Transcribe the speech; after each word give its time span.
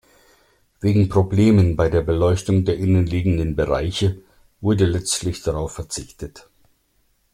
Wegen 0.79 1.09
Problemen 1.09 1.75
bei 1.75 1.87
der 1.87 2.01
Beleuchtung 2.01 2.65
der 2.65 2.75
innenliegenden 2.75 3.55
Bereiche 3.55 4.19
wurde 4.59 4.85
letztlich 4.85 5.43
darauf 5.43 5.73
verzichtet. 5.73 6.49